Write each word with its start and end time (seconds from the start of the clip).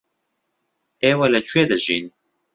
ئێوە 1.03 1.27
لەکوێ 1.35 1.63
دەژین؟ 1.69 2.05